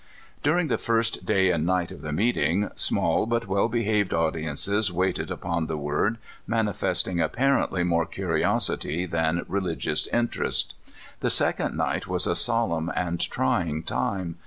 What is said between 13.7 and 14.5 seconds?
time.